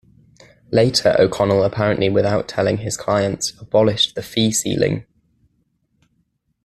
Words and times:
Later, 0.71 1.15
O'Connell, 1.19 1.61
apparently 1.61 2.09
without 2.09 2.47
telling 2.47 2.77
his 2.77 2.97
clients, 2.97 3.53
abolished 3.59 4.15
the 4.15 4.23
fee 4.23 4.51
ceiling. 4.51 5.05